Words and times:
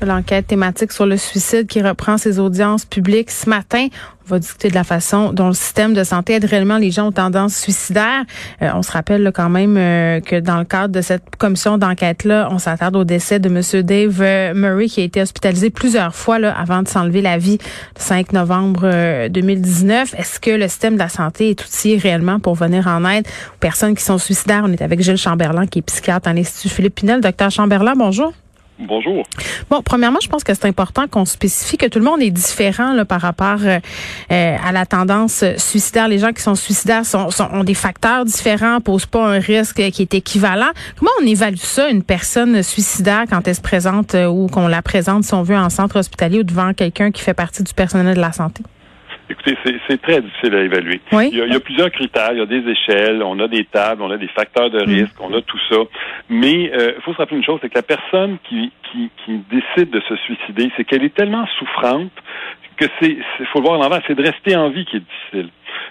L'enquête 0.00 0.46
thématique 0.46 0.92
sur 0.92 1.06
le 1.06 1.16
suicide 1.16 1.66
qui 1.66 1.82
reprend 1.82 2.18
ses 2.18 2.38
audiences 2.38 2.84
publiques 2.84 3.32
ce 3.32 3.50
matin. 3.50 3.88
On 4.26 4.34
va 4.34 4.38
discuter 4.38 4.68
de 4.68 4.74
la 4.74 4.84
façon 4.84 5.32
dont 5.32 5.48
le 5.48 5.54
système 5.54 5.92
de 5.92 6.04
santé 6.04 6.34
aide 6.34 6.44
réellement 6.44 6.78
les 6.78 6.92
gens 6.92 7.08
aux 7.08 7.12
tendances 7.12 7.56
suicidaires. 7.56 8.24
Euh, 8.62 8.70
on 8.74 8.82
se 8.82 8.92
rappelle 8.92 9.24
là, 9.24 9.32
quand 9.32 9.48
même 9.48 9.76
euh, 9.76 10.20
que 10.20 10.38
dans 10.38 10.58
le 10.58 10.64
cadre 10.64 10.94
de 10.94 11.00
cette 11.00 11.34
commission 11.36 11.78
d'enquête-là, 11.78 12.48
on 12.52 12.58
s'attarde 12.58 12.94
au 12.94 13.02
décès 13.02 13.40
de 13.40 13.48
M. 13.48 13.82
Dave 13.82 14.20
euh, 14.20 14.54
Murray 14.54 14.86
qui 14.86 15.00
a 15.00 15.04
été 15.04 15.20
hospitalisé 15.20 15.70
plusieurs 15.70 16.14
fois 16.14 16.38
là, 16.38 16.56
avant 16.56 16.82
de 16.82 16.88
s'enlever 16.88 17.22
la 17.22 17.38
vie 17.38 17.58
le 17.96 18.00
5 18.00 18.32
novembre 18.34 19.28
2019. 19.28 20.14
Est-ce 20.16 20.38
que 20.38 20.50
le 20.50 20.68
système 20.68 20.94
de 20.94 21.00
la 21.00 21.08
santé 21.08 21.50
est 21.50 21.64
outillé 21.64 21.96
réellement 21.96 22.38
pour 22.38 22.54
venir 22.54 22.86
en 22.86 23.04
aide 23.10 23.26
aux 23.26 23.58
personnes 23.58 23.96
qui 23.96 24.04
sont 24.04 24.18
suicidaires? 24.18 24.62
On 24.64 24.72
est 24.72 24.82
avec 24.82 25.00
Gilles 25.00 25.16
Chamberlain 25.16 25.66
qui 25.66 25.80
est 25.80 25.82
psychiatre 25.82 26.28
à 26.28 26.32
l'Institut 26.34 26.68
Philippe 26.68 26.96
Pinel. 26.96 27.20
Docteur 27.20 27.50
Chamberlain, 27.50 27.94
bonjour. 27.96 28.32
Bonjour. 28.80 29.24
Bon, 29.70 29.82
premièrement, 29.82 30.20
je 30.22 30.28
pense 30.28 30.44
que 30.44 30.54
c'est 30.54 30.66
important 30.66 31.08
qu'on 31.08 31.24
spécifie 31.24 31.76
que 31.76 31.86
tout 31.86 31.98
le 31.98 32.04
monde 32.04 32.22
est 32.22 32.30
différent 32.30 32.92
là, 32.92 33.04
par 33.04 33.20
rapport 33.20 33.58
euh, 33.64 33.80
euh, 34.30 34.56
à 34.64 34.70
la 34.70 34.86
tendance 34.86 35.44
suicidaire. 35.56 36.06
Les 36.06 36.20
gens 36.20 36.32
qui 36.32 36.42
sont 36.42 36.54
suicidaires 36.54 37.04
sont, 37.04 37.28
ont 37.52 37.64
des 37.64 37.74
facteurs 37.74 38.24
différents, 38.24 38.80
posent 38.80 39.06
pas 39.06 39.26
un 39.26 39.40
risque 39.40 39.82
qui 39.90 40.02
est 40.02 40.14
équivalent. 40.14 40.70
Comment 40.96 41.10
on 41.20 41.26
évalue 41.26 41.56
ça, 41.56 41.88
une 41.88 42.04
personne 42.04 42.62
suicidaire, 42.62 43.24
quand 43.28 43.48
elle 43.48 43.56
se 43.56 43.60
présente 43.60 44.14
euh, 44.14 44.26
ou 44.26 44.46
qu'on 44.46 44.68
la 44.68 44.80
présente, 44.80 45.24
si 45.24 45.34
on 45.34 45.42
veut, 45.42 45.56
en 45.56 45.70
centre 45.70 45.98
hospitalier 45.98 46.38
ou 46.38 46.44
devant 46.44 46.72
quelqu'un 46.72 47.10
qui 47.10 47.22
fait 47.22 47.34
partie 47.34 47.64
du 47.64 47.74
personnel 47.74 48.14
de 48.14 48.20
la 48.20 48.32
santé? 48.32 48.62
Écoutez, 49.30 49.56
c'est 49.88 50.00
très 50.00 50.22
difficile 50.22 50.54
à 50.54 50.62
évaluer. 50.62 51.00
Oui. 51.12 51.28
Il, 51.32 51.38
y 51.38 51.42
a, 51.42 51.46
il, 51.46 51.52
y 51.52 51.56
a, 51.56 51.60
plusieurs 51.60 51.90
critères, 51.90 52.32
il 52.32 52.38
y 52.38 52.42
a 52.42 52.46
des 52.46 52.66
échelles, 52.70 53.22
on 53.22 53.38
a 53.40 53.48
des 53.48 53.64
tables, 53.64 54.02
on 54.02 54.10
a 54.10 54.16
des 54.16 54.28
facteurs 54.28 54.70
de 54.70 54.78
risque, 54.78 55.14
on 55.20 55.32
a 55.34 55.42
tout 55.42 55.58
ça. 55.70 55.76
Mais 56.30 56.64
il 56.64 56.70
euh, 56.72 57.00
faut 57.02 57.12
se 57.12 57.18
rappeler 57.18 57.36
une 57.36 57.44
chose, 57.44 57.58
c'est 57.60 57.68
que 57.68 57.74
la 57.74 57.82
personne 57.82 58.38
qui, 58.48 58.72
qui, 58.90 59.10
qui 59.24 59.40
décide 59.50 59.90
de 59.90 60.00
se 60.00 60.16
suicider, 60.16 60.70
c'est 60.76 60.84
qu'elle 60.84 61.04
est 61.04 61.14
tellement 61.14 61.46
souffrante 61.58 62.12
que 62.78 62.86
c'est, 63.00 63.16
faut 63.52 63.58
le 63.58 63.66
voir 63.66 63.78
en 63.78 63.82
l'envers, 63.82 64.00
c'est 64.06 64.14
de 64.14 64.22
rester 64.22 64.56
en 64.56 64.70
vie 64.70 64.84
qui 64.84 64.96
est 64.96 65.00
difficile. 65.00 65.50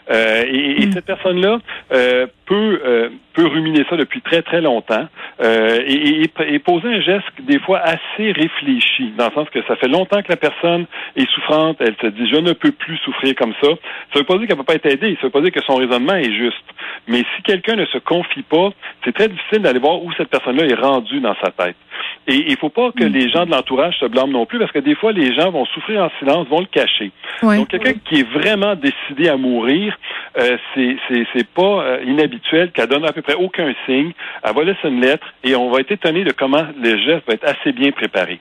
Euh, 0.10 0.44
et, 0.48 0.84
et, 0.84 0.92
cette 0.92 1.06
personne-là 1.06 1.60
euh, 1.92 2.28
peut 2.46 2.82
euh, 2.86 3.10
peut 3.34 3.46
ruminer 3.46 3.86
ça 3.90 3.98
depuis 3.98 4.22
très 4.22 4.42
très 4.42 4.62
longtemps 4.62 5.08
euh, 5.42 5.80
et, 5.86 6.24
et, 6.24 6.60
poser 6.60 6.88
un 6.88 7.02
geste 7.02 7.28
des 7.42 7.60
fois 7.60 7.80
assez 7.80 8.32
réfléchi, 8.32 9.14
dans 9.18 9.28
le 9.28 9.34
sens 9.34 9.50
que 9.50 9.62
ça 9.68 9.76
fait 9.76 9.88
longtemps 9.88 10.22
que 10.22 10.30
la 10.30 10.38
personne 10.38 10.86
est 11.16 11.30
souffrante, 11.32 11.78
elle 11.80 11.96
se 12.02 12.08
dit 12.08 12.30
je 12.30 12.38
ne 12.38 12.54
peux 12.54 12.72
plus 12.72 12.98
souffrir 12.98 13.36
comme 13.36 13.54
ça. 13.62 13.70
Ça 14.14 14.20
veut 14.20 14.26
pas 14.26 14.38
dire 14.38 14.48
qu'elle 14.48 14.58
peut 14.58 14.64
pas 14.64 14.76
être 14.76 14.86
aidée, 14.88 15.16
ça 15.22 15.28
veut 15.28 15.32
pas 15.32 15.42
dire 15.42 15.52
que 15.52 15.64
son 15.64 15.76
raisonnement 15.76 16.16
est 16.16 16.34
juste. 16.34 16.64
Mais 17.08 17.20
si 17.36 17.44
quelqu'un 17.44 17.76
ne 17.76 17.86
se 17.86 17.98
confie 18.00 18.44
pas, 18.44 18.70
c'est 19.04 19.14
très 19.14 19.28
difficile 19.28 19.62
d'aller 19.62 19.80
voir 19.80 20.04
où 20.04 20.12
cette 20.14 20.30
personne-là 20.30 20.66
est 20.66 20.74
rendue 20.76 21.20
dans 21.20 21.36
sa 21.44 21.52
tête. 21.52 21.76
Et 22.28 22.52
il 22.52 22.58
faut 22.58 22.70
pas 22.70 22.92
que 22.92 23.06
Mm. 23.06 23.14
les 23.14 23.30
gens 23.30 23.46
de 23.46 23.52
l'entourage 23.52 23.98
se 24.00 24.06
blâment 24.06 24.32
non 24.32 24.46
plus, 24.46 24.60
parce 24.60 24.72
que 24.72 24.80
des 24.80 24.96
fois, 24.96 25.12
les 25.12 25.34
gens 25.34 25.52
vont 25.52 25.66
souffrir 25.66 26.04
en 26.04 26.12
silence, 26.20 26.48
vont 26.48 26.60
le 26.60 26.66
cacher. 26.66 27.12
Oui. 27.44 27.58
Donc, 27.58 27.70
quelqu'un 27.70 27.94
qui 28.06 28.20
est 28.20 28.30
vraiment 28.30 28.76
décidé 28.76 29.30
à 29.30 29.38
mourir, 29.38 29.98
euh, 30.38 30.58
c'est 30.74 30.98
c'est 31.34 31.48
pas 31.48 31.84
euh, 31.84 32.04
inhabituel 32.06 32.72
qu'elle 32.72 32.88
donne 32.88 33.06
à 33.06 33.14
peu 33.14 33.22
près 33.22 33.36
aucun 33.36 33.74
signe. 33.86 34.12
Elle 34.44 34.54
va 34.54 34.64
laisser 34.64 34.88
une 34.88 35.02
lettre 35.02 35.27
et 35.44 35.56
on 35.56 35.70
va 35.70 35.80
être 35.80 35.92
étonné 35.92 36.24
de 36.24 36.32
comment 36.32 36.66
le 36.82 36.98
geste 36.98 37.28
va 37.28 37.34
être 37.34 37.48
assez 37.48 37.72
bien 37.72 37.92
préparé. 37.92 38.40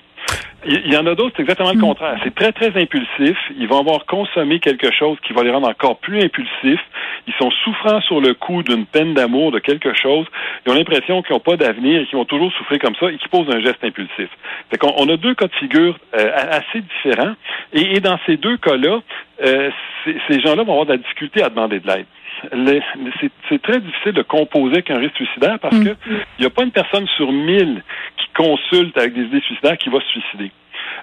Il 0.68 0.92
y 0.92 0.96
en 0.96 1.06
a 1.06 1.14
d'autres, 1.14 1.34
c'est 1.36 1.42
exactement 1.42 1.70
le 1.70 1.80
contraire. 1.80 2.18
C'est 2.24 2.34
très, 2.34 2.50
très 2.50 2.76
impulsif. 2.80 3.36
Ils 3.56 3.68
vont 3.68 3.78
avoir 3.78 4.04
consommé 4.06 4.58
quelque 4.58 4.90
chose 4.92 5.16
qui 5.24 5.32
va 5.32 5.44
les 5.44 5.52
rendre 5.52 5.68
encore 5.68 5.98
plus 5.98 6.20
impulsifs. 6.20 6.80
Ils 7.28 7.34
sont 7.34 7.50
souffrants 7.62 8.00
sur 8.00 8.20
le 8.20 8.34
coup 8.34 8.64
d'une 8.64 8.84
peine 8.84 9.14
d'amour, 9.14 9.52
de 9.52 9.60
quelque 9.60 9.94
chose. 9.94 10.26
Ils 10.64 10.72
ont 10.72 10.74
l'impression 10.74 11.22
qu'ils 11.22 11.34
n'ont 11.34 11.40
pas 11.40 11.56
d'avenir 11.56 12.00
et 12.00 12.06
qu'ils 12.06 12.18
vont 12.18 12.24
toujours 12.24 12.52
souffrir 12.54 12.80
comme 12.80 12.96
ça 12.96 13.12
et 13.12 13.16
qu'ils 13.16 13.28
posent 13.28 13.48
un 13.54 13.60
geste 13.60 13.84
impulsif. 13.84 14.28
Fait 14.70 14.78
qu'on 14.78 14.92
on 14.96 15.08
a 15.08 15.16
deux 15.16 15.34
cas 15.34 15.46
de 15.46 15.54
figure 15.54 15.96
euh, 16.18 16.32
assez 16.34 16.80
différents. 16.80 17.34
Et, 17.72 17.96
et, 17.96 18.00
dans 18.00 18.18
ces 18.26 18.36
deux 18.36 18.56
cas-là, 18.56 19.00
euh, 19.44 19.70
ces 20.28 20.40
gens-là 20.40 20.64
vont 20.64 20.72
avoir 20.72 20.86
de 20.86 20.92
la 20.92 20.98
difficulté 20.98 21.44
à 21.44 21.48
demander 21.48 21.78
de 21.78 21.86
l'aide 21.86 22.06
c'est 23.50 23.62
très 23.62 23.80
difficile 23.80 24.12
de 24.12 24.22
composer 24.22 24.74
avec 24.74 24.90
un 24.90 24.98
risque 24.98 25.16
suicidaire 25.16 25.58
parce 25.58 25.78
que 25.78 25.96
il 26.08 26.40
n'y 26.40 26.46
a 26.46 26.50
pas 26.50 26.64
une 26.64 26.70
personne 26.70 27.06
sur 27.16 27.32
mille 27.32 27.82
qui 28.18 28.26
consulte 28.34 28.96
avec 28.98 29.14
des 29.14 29.22
idées 29.22 29.40
suicidaires 29.40 29.78
qui 29.78 29.88
va 29.88 30.00
se 30.00 30.08
suicider. 30.08 30.50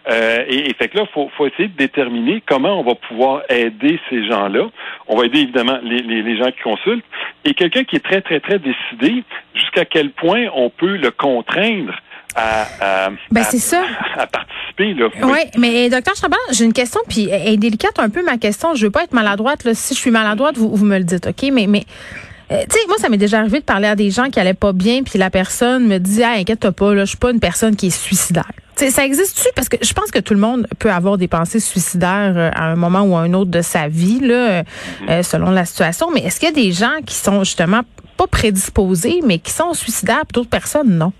Euh, 0.09 0.43
et, 0.47 0.69
et, 0.69 0.73
fait 0.73 0.89
que 0.89 0.97
là, 0.97 1.05
faut, 1.13 1.29
faut 1.37 1.47
essayer 1.47 1.69
de 1.69 1.77
déterminer 1.77 2.43
comment 2.45 2.79
on 2.79 2.83
va 2.83 2.95
pouvoir 2.95 3.43
aider 3.49 3.99
ces 4.09 4.25
gens-là. 4.27 4.69
On 5.07 5.15
va 5.15 5.25
aider 5.25 5.39
évidemment 5.39 5.79
les, 5.81 5.99
les, 5.99 6.21
les 6.21 6.37
gens 6.37 6.51
qui 6.51 6.61
consultent 6.61 7.05
et 7.45 7.53
quelqu'un 7.53 7.83
qui 7.83 7.95
est 7.95 8.03
très 8.03 8.21
très 8.21 8.39
très 8.39 8.59
décidé. 8.59 9.23
Jusqu'à 9.55 9.85
quel 9.85 10.11
point 10.11 10.45
on 10.55 10.69
peut 10.69 10.97
le 10.97 11.11
contraindre 11.11 11.93
à, 12.35 13.05
à, 13.05 13.09
ben, 13.31 13.41
à, 13.41 13.43
c'est 13.43 13.59
ça. 13.59 13.83
à 14.15 14.27
participer. 14.27 14.93
Là. 14.93 15.07
Oui, 15.21 15.31
ouais, 15.31 15.51
mais 15.57 15.89
docteur 15.89 16.15
Chaban, 16.15 16.37
j'ai 16.51 16.65
une 16.65 16.73
question, 16.73 16.99
puis 17.07 17.29
elle 17.29 17.53
est 17.53 17.57
délicate 17.57 17.99
un 17.99 18.09
peu 18.09 18.23
ma 18.23 18.37
question. 18.37 18.75
Je 18.75 18.85
veux 18.85 18.91
pas 18.91 19.03
être 19.03 19.13
maladroite. 19.13 19.63
Là. 19.63 19.73
Si 19.73 19.93
je 19.93 19.99
suis 19.99 20.11
maladroite, 20.11 20.57
vous, 20.57 20.75
vous 20.75 20.85
me 20.85 20.97
le 20.97 21.03
dites, 21.03 21.27
OK? 21.27 21.49
Mais, 21.51 21.67
mais 21.67 21.85
euh, 22.51 22.61
tu 22.69 22.77
sais, 22.77 22.87
moi, 22.87 22.97
ça 22.99 23.09
m'est 23.09 23.17
déjà 23.17 23.39
arrivé 23.39 23.59
de 23.59 23.65
parler 23.65 23.87
à 23.87 23.95
des 23.95 24.11
gens 24.11 24.29
qui 24.29 24.39
allaient 24.39 24.53
pas 24.53 24.73
bien, 24.73 25.03
puis 25.03 25.17
la 25.17 25.29
personne 25.29 25.87
me 25.87 25.97
dit, 25.97 26.23
ah, 26.23 26.33
inquiète-toi 26.37 26.71
pas, 26.71 26.93
là, 26.93 27.05
je 27.05 27.09
suis 27.09 27.17
pas 27.17 27.31
une 27.31 27.39
personne 27.39 27.75
qui 27.75 27.87
est 27.87 27.97
suicidaire. 27.97 28.51
T'sais, 28.75 28.89
ça 28.89 29.05
existe-tu? 29.05 29.49
Parce 29.55 29.69
que 29.69 29.77
je 29.81 29.93
pense 29.93 30.11
que 30.11 30.19
tout 30.19 30.33
le 30.33 30.39
monde 30.39 30.67
peut 30.79 30.91
avoir 30.91 31.17
des 31.17 31.27
pensées 31.27 31.59
suicidaires 31.59 32.33
euh, 32.35 32.49
à 32.53 32.65
un 32.65 32.75
moment 32.75 33.01
ou 33.01 33.15
à 33.15 33.21
un 33.21 33.33
autre 33.33 33.51
de 33.51 33.61
sa 33.61 33.87
vie, 33.87 34.19
là, 34.19 34.63
euh, 35.09 35.23
selon 35.23 35.51
la 35.51 35.65
situation. 35.65 36.09
Mais 36.11 36.21
est-ce 36.21 36.39
qu'il 36.39 36.49
y 36.49 36.51
a 36.51 36.55
des 36.55 36.71
gens 36.71 37.01
qui 37.05 37.15
sont 37.15 37.43
justement 37.43 37.81
pas 38.17 38.27
prédisposés, 38.27 39.21
mais 39.25 39.39
qui 39.39 39.51
sont 39.51 39.73
suicidaires, 39.73 40.25
puis 40.27 40.33
d'autres 40.33 40.49
personnes, 40.49 40.97
non? 40.97 41.13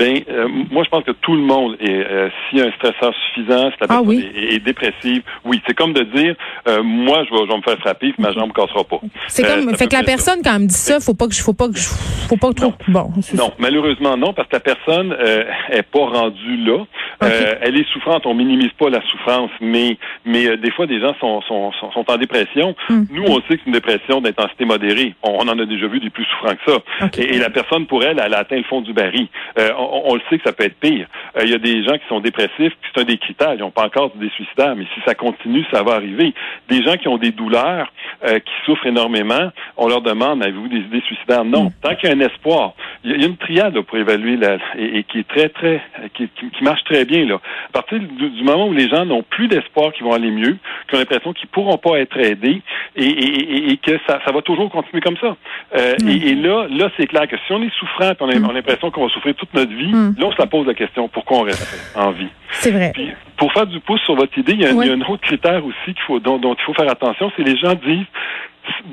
Ben, 0.00 0.22
euh, 0.30 0.48
moi, 0.70 0.82
je 0.82 0.88
pense 0.88 1.04
que 1.04 1.10
tout 1.10 1.34
le 1.34 1.42
monde, 1.42 1.76
est, 1.78 1.90
euh, 1.90 2.30
s'il 2.48 2.58
y 2.58 2.62
a 2.62 2.68
un 2.68 2.72
stresseur 2.72 3.14
suffisant, 3.26 3.70
si 3.70 3.76
la 3.82 3.86
personne 3.86 3.96
ah 3.98 4.02
oui? 4.02 4.26
est, 4.34 4.54
est, 4.54 4.58
dépressive, 4.58 5.22
oui, 5.44 5.60
c'est 5.66 5.74
comme 5.74 5.92
de 5.92 6.04
dire, 6.04 6.34
euh, 6.68 6.82
moi, 6.82 7.22
je 7.28 7.34
vais, 7.34 7.42
je 7.44 7.48
vais 7.48 7.56
me 7.58 7.62
faire 7.62 7.78
frapper, 7.80 8.12
puis 8.14 8.22
ma 8.22 8.32
jambe 8.32 8.48
ne 8.48 8.54
cassera 8.54 8.82
pas. 8.82 8.98
C'est 9.28 9.42
comme, 9.42 9.76
fait 9.76 9.88
que 9.88 9.94
la 9.94 10.02
personne, 10.02 10.42
ça. 10.42 10.50
quand 10.50 10.56
elle 10.56 10.62
me 10.62 10.68
dit 10.68 10.74
ça, 10.74 11.00
faut 11.00 11.12
pas 11.12 11.28
que 11.28 11.34
je, 11.34 11.42
faut 11.42 11.52
pas 11.52 11.68
que 11.68 11.76
je, 11.76 11.86
faut 12.30 12.38
pas 12.38 12.50
trop, 12.54 12.72
non. 12.88 13.10
bon. 13.10 13.10
Non, 13.34 13.52
malheureusement, 13.58 14.16
non, 14.16 14.32
parce 14.32 14.48
que 14.48 14.56
la 14.56 14.60
personne 14.60 15.12
euh, 15.12 15.44
est 15.68 15.82
pas 15.82 16.06
rendue 16.06 16.56
là. 16.64 16.78
Okay. 17.22 17.32
Euh, 17.32 17.54
elle 17.60 17.76
est 17.76 17.86
souffrante, 17.92 18.24
on 18.24 18.34
minimise 18.34 18.70
pas 18.78 18.88
la 18.88 19.02
souffrance, 19.02 19.50
mais, 19.60 19.98
mais 20.24 20.46
euh, 20.46 20.56
des 20.56 20.70
fois, 20.70 20.86
des 20.86 21.00
gens 21.00 21.14
sont, 21.20 21.42
sont, 21.42 21.72
sont, 21.72 21.92
sont 21.92 22.10
en 22.10 22.16
dépression. 22.16 22.74
Mm. 22.88 23.02
Nous, 23.10 23.24
on 23.24 23.34
sait 23.42 23.56
que 23.56 23.60
c'est 23.64 23.66
une 23.66 23.72
dépression 23.72 24.22
d'intensité 24.22 24.64
modérée. 24.64 25.14
On, 25.22 25.32
on, 25.40 25.48
en 25.48 25.58
a 25.58 25.66
déjà 25.66 25.86
vu 25.86 26.00
des 26.00 26.08
plus 26.08 26.24
souffrants 26.24 26.54
que 26.54 26.72
ça. 26.72 27.06
Okay. 27.06 27.22
Et, 27.22 27.36
et, 27.36 27.38
la 27.38 27.50
personne, 27.50 27.86
pour 27.86 28.02
elle, 28.04 28.18
elle 28.24 28.32
a 28.32 28.38
atteint 28.38 28.56
le 28.56 28.64
fond 28.64 28.80
du 28.80 28.94
baril. 28.94 29.26
Euh, 29.58 29.72
on, 29.90 30.12
on, 30.12 30.14
le 30.14 30.20
sait 30.28 30.38
que 30.38 30.44
ça 30.44 30.52
peut 30.52 30.64
être 30.64 30.78
pire. 30.78 31.06
Il 31.42 31.48
y 31.48 31.54
a 31.54 31.58
des 31.58 31.82
gens 31.84 31.98
qui 31.98 32.06
sont 32.08 32.20
dépressifs, 32.20 32.72
c'est 32.82 33.00
un 33.00 33.04
des 33.04 33.18
critères. 33.18 33.54
Ils 33.54 33.60
n'ont 33.60 33.70
pas 33.70 33.86
encore 33.86 34.10
des 34.14 34.30
suicidaires, 34.30 34.76
mais 34.76 34.86
si 34.94 35.00
ça 35.04 35.14
continue, 35.14 35.64
ça 35.70 35.82
va 35.82 35.94
arriver. 35.94 36.34
Des 36.68 36.82
gens 36.82 36.96
qui 36.96 37.08
ont 37.08 37.18
des 37.18 37.32
douleurs, 37.32 37.92
euh, 38.26 38.38
qui 38.38 38.52
souffrent 38.64 38.86
énormément, 38.86 39.50
on 39.76 39.88
leur 39.88 40.02
demande, 40.02 40.42
avez-vous 40.42 40.68
des 40.68 40.78
idées 40.78 41.02
suicidaires? 41.02 41.44
Non. 41.44 41.64
Mm. 41.64 41.70
Tant 41.82 41.94
qu'il 41.96 42.08
y 42.08 42.12
a 42.12 42.16
un 42.16 42.20
espoir, 42.20 42.74
il 43.04 43.20
y 43.20 43.24
a 43.24 43.26
une 43.26 43.36
triade 43.36 43.74
là, 43.74 43.82
pour 43.82 43.96
évaluer 43.98 44.36
la, 44.36 44.58
et, 44.76 44.98
et, 44.98 45.04
qui 45.04 45.20
est 45.20 45.28
très, 45.28 45.48
très, 45.48 45.80
qui, 46.14 46.28
qui, 46.28 46.64
marche 46.64 46.84
très 46.84 47.04
bien. 47.04 47.26
Là. 47.26 47.40
À 47.68 47.72
partir 47.72 47.98
du, 47.98 48.30
du 48.30 48.42
moment 48.42 48.68
où 48.68 48.72
les 48.72 48.88
gens 48.88 49.04
n'ont 49.04 49.22
plus 49.22 49.48
d'espoir 49.48 49.92
qu'ils 49.92 50.04
vont 50.04 50.12
aller 50.12 50.30
mieux, 50.30 50.56
qui 50.88 50.96
ont 50.96 50.98
l'impression 50.98 51.32
qu'ils 51.32 51.48
pourront 51.48 51.78
pas 51.78 51.98
être 51.98 52.18
aidés 52.18 52.62
et, 52.96 53.04
et, 53.04 53.72
et 53.72 53.76
que 53.76 53.98
ça, 54.06 54.20
ça, 54.24 54.32
va 54.32 54.42
toujours 54.42 54.70
continuer 54.70 55.00
comme 55.00 55.16
ça. 55.18 55.36
Euh, 55.76 55.94
mm. 56.00 56.08
et, 56.08 56.34
là, 56.34 56.66
là, 56.68 56.90
c'est 56.96 57.06
clair 57.06 57.26
que 57.28 57.36
si 57.46 57.52
on 57.52 57.62
est 57.62 57.74
souffrant, 57.78 58.12
on 58.20 58.28
a, 58.28 58.36
on 58.36 58.50
a 58.50 58.52
l'impression 58.52 58.90
qu'on 58.90 59.06
va 59.06 59.12
souffrir 59.12 59.34
toute 59.34 59.52
notre 59.54 59.69
vie, 59.72 59.92
là, 59.92 60.26
on 60.26 60.32
se 60.32 60.38
la 60.38 60.46
pose 60.46 60.66
la 60.66 60.74
question 60.74 61.08
pourquoi 61.08 61.38
on 61.38 61.42
reste 61.42 61.92
en 61.94 62.10
vie? 62.10 62.28
C'est 62.52 62.70
vrai. 62.70 62.92
Puis, 62.94 63.10
pour 63.36 63.52
faire 63.52 63.66
du 63.66 63.80
pouce 63.80 64.00
sur 64.02 64.14
votre 64.14 64.36
idée, 64.36 64.52
il 64.52 64.60
y 64.60 64.66
a, 64.66 64.72
oui. 64.72 64.86
il 64.86 64.88
y 64.88 64.90
a 64.90 64.94
un 64.94 65.10
autre 65.10 65.22
critère 65.22 65.64
aussi 65.64 65.86
qu'il 65.86 66.02
faut, 66.06 66.20
dont, 66.20 66.38
dont 66.38 66.54
il 66.54 66.62
faut 66.62 66.74
faire 66.74 66.90
attention, 66.90 67.30
c'est 67.36 67.42
les 67.42 67.56
gens 67.56 67.74
disent 67.74 68.06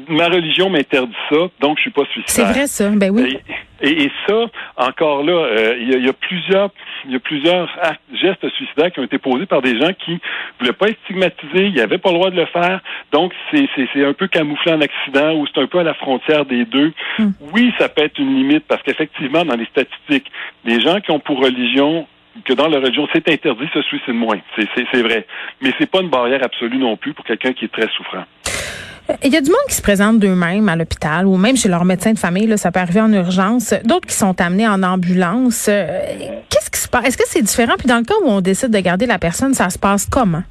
ma 0.08 0.28
religion 0.28 0.70
m'interdit 0.70 1.16
ça, 1.30 1.38
donc 1.60 1.78
je 1.78 1.84
suis 1.84 1.92
pas 1.92 2.06
suicidaire. 2.12 2.48
C'est 2.48 2.54
vrai 2.54 2.68
ça, 2.68 2.90
ben 2.90 3.12
oui. 3.12 3.38
Et, 3.82 3.90
et, 3.90 4.04
et 4.04 4.12
ça, 4.28 4.46
encore 4.78 5.24
là, 5.24 5.34
euh, 5.34 5.78
il, 5.80 5.90
y 5.90 5.94
a, 5.94 5.98
il, 5.98 6.06
y 6.06 6.10
a, 6.10 6.14
plusieurs, 6.14 6.70
il 7.06 7.12
y 7.12 7.16
a 7.16 7.20
plusieurs 7.20 7.70
actes, 7.82 8.02
gestes 8.14 8.50
suicidaires 8.56 8.92
qui 8.92 9.00
ont 9.00 9.04
été 9.04 9.18
posés 9.18 9.46
par 9.46 9.62
des 9.62 9.80
gens 9.80 9.92
qui 9.94 10.20
voulaient 10.60 10.74
pas 10.74 10.90
être 10.90 11.00
stigmatisés, 11.06 11.68
ils 11.68 11.76
n'avaient 11.76 11.98
pas 11.98 12.10
le 12.10 12.16
droit 12.16 12.32
de 12.32 12.36
le 12.36 12.46
faire, 12.48 12.82
donc 13.12 13.34
c'est 13.52 14.06
un 14.06 14.14
peu 14.14 14.28
camouflé 14.28 14.74
en 14.74 14.82
accident 14.82 15.36
ou 15.36 15.46
c'est 15.48 15.62
un 15.62 15.68
peu 15.68 15.80
à 15.80 15.84
la 15.84 15.94
frontière 15.94 16.46
des 16.46 16.66
deux. 16.66 16.94
Mm. 17.20 17.30
Oui, 17.54 17.74
ça 17.78 17.90
peut 17.90 18.04
être 18.04 18.18
une 18.20 18.36
limite 18.36 18.66
parce 18.68 18.82
qu'effectivement, 18.84 19.46
dans 19.46 19.56
les 19.56 19.66
statistiques, 19.66 20.32
les 20.66 20.82
gens 20.82 21.00
qui 21.00 21.12
ont 21.12 21.20
pour 21.20 21.40
religion 21.40 22.08
que 22.46 22.54
dans 22.54 22.68
leur 22.68 22.82
religion, 22.82 23.08
c'est 23.14 23.28
interdit, 23.30 23.68
se 23.74 23.82
suicide 23.84 24.14
moins. 24.14 24.40
C'est 24.56 25.02
vrai. 25.02 25.26
Mais 25.62 25.72
c'est 25.80 25.90
pas 25.90 26.02
une 26.02 26.10
barrière 26.10 26.44
absolue 26.44 26.78
non 26.78 26.96
plus 26.96 27.14
pour 27.14 27.26
quelqu'un 27.26 27.54
qui 27.54 27.66
est 27.66 27.72
très 27.72 27.88
souffrant. 27.90 28.26
Il 29.24 29.34
y 29.34 29.38
a 29.38 29.42
du 29.42 29.50
monde 29.50 29.60
qui 29.70 29.76
se 29.76 29.82
présente 29.82 30.20
d'eux-mêmes 30.20 30.68
à 30.70 30.76
l'hôpital 30.76 31.26
ou 31.26 31.38
même 31.38 31.56
chez 31.56 31.70
leur 31.70 31.86
médecin 31.86 32.14
de 32.14 32.20
famille, 32.20 32.48
là, 32.48 32.58
ça 32.58 32.72
peut 32.72 32.80
arriver 32.80 33.02
en 33.02 33.12
urgence. 33.14 33.74
D'autres 33.86 34.08
qui 34.08 34.16
sont 34.16 34.40
amenés 34.42 34.68
en 34.68 34.84
ambulance. 34.84 35.66
Qu'est-ce 35.66 36.70
qui 36.70 36.80
se 36.80 36.90
passe? 36.90 37.08
Est-ce 37.08 37.18
que 37.18 37.24
c'est 37.26 37.42
différent? 37.42 37.76
Puis 37.78 37.88
dans 37.88 37.98
le 37.98 38.04
cas 38.04 38.16
où 38.24 38.30
on 38.30 38.42
décide 38.42 38.70
de 38.70 38.80
garder 38.80 39.06
la 39.06 39.18
personne, 39.18 39.54
ça 39.54 39.70
se 39.70 39.80
passe 39.80 40.06
comment? 40.06 40.44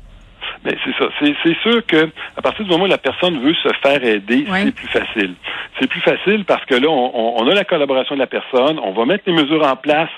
Mais 0.65 0.77
c'est 0.85 0.93
ça. 0.99 1.09
C'est 1.21 1.57
sûr 1.63 1.85
que 1.87 2.09
à 2.37 2.43
partir 2.43 2.65
du 2.65 2.71
moment 2.71 2.85
où 2.85 2.89
la 2.89 2.99
personne 2.99 3.39
veut 3.41 3.55
se 3.55 3.69
faire 3.83 4.03
aider, 4.03 4.47
c'est 4.51 4.75
plus 4.75 4.89
facile. 4.89 5.35
C'est 5.79 5.87
plus 5.87 6.01
facile 6.01 6.45
parce 6.45 6.65
que 6.65 6.75
là, 6.75 6.89
on, 6.89 7.49
a 7.49 7.55
la 7.55 7.65
collaboration 7.65 8.17
de 8.17 8.21
la 8.21 8.27
personne, 8.27 8.79
on 8.83 8.93
va 8.93 9.05
mettre 9.05 9.25
les 9.27 9.33
mesures 9.33 9.65
en 9.65 9.77
place 9.77 10.11